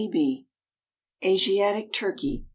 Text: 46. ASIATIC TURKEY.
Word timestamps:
46. 0.09 0.47
ASIATIC 1.21 1.93
TURKEY. 1.93 2.43